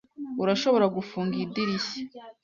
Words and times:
Urashobora 0.43 0.85
gufunga 0.95 1.33
idirishya? 1.45 1.99